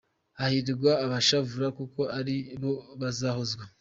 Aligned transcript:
Hahirwa 0.39 0.91
abashavura, 1.05 1.67
Kuko 1.77 2.01
ari 2.19 2.35
bo 2.61 2.73
bazahozwa. 3.01 3.63